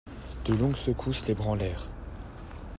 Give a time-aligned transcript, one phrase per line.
[0.45, 1.87] De longues secousses l'ébranlèrent.